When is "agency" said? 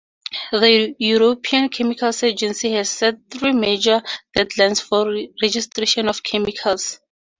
2.23-2.71